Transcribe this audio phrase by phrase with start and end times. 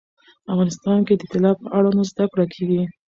[0.51, 2.81] افغانستان کې د طلا په اړه زده کړه کېږي.